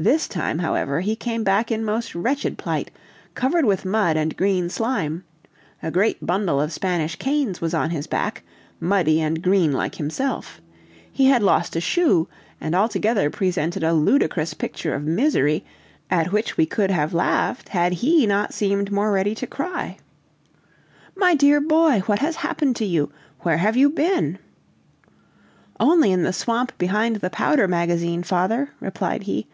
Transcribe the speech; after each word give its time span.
This 0.00 0.28
time, 0.28 0.60
however, 0.60 1.00
he 1.00 1.16
came 1.16 1.42
back 1.42 1.72
in 1.72 1.84
most 1.84 2.14
wretched 2.14 2.56
plight, 2.56 2.92
covered 3.34 3.64
with 3.64 3.84
mud 3.84 4.16
and 4.16 4.36
green 4.36 4.70
slime; 4.70 5.24
a 5.82 5.90
great 5.90 6.24
bundle 6.24 6.60
of 6.60 6.72
Spanish 6.72 7.16
canes 7.16 7.60
was 7.60 7.74
on 7.74 7.90
his 7.90 8.06
back, 8.06 8.44
muddy 8.78 9.20
and 9.20 9.42
green 9.42 9.72
like 9.72 9.96
himself; 9.96 10.60
he 11.12 11.24
had 11.26 11.42
lost 11.42 11.74
a 11.74 11.80
shoe, 11.80 12.28
and 12.60 12.76
altogether 12.76 13.28
presented 13.28 13.82
a 13.82 13.92
ludicrous 13.92 14.54
picture 14.54 14.94
of 14.94 15.02
misery, 15.02 15.64
at 16.12 16.30
which 16.30 16.56
we 16.56 16.64
could 16.64 16.92
have 16.92 17.12
laughed 17.12 17.70
had 17.70 17.94
he 17.94 18.24
not 18.24 18.54
seemed 18.54 18.92
more 18.92 19.10
ready 19.10 19.34
to 19.34 19.48
cry! 19.48 19.96
"My 21.16 21.34
dear 21.34 21.60
boy! 21.60 22.04
what 22.06 22.20
has 22.20 22.36
happened 22.36 22.76
to 22.76 22.84
you? 22.84 23.10
Where 23.40 23.56
have 23.56 23.76
you 23.76 23.90
been?" 23.90 24.38
"Only 25.80 26.12
in 26.12 26.22
the 26.22 26.32
swamp 26.32 26.78
behind 26.78 27.16
the 27.16 27.30
powder 27.30 27.66
magazine, 27.66 28.22
father," 28.22 28.70
replied 28.78 29.24
he. 29.24 29.48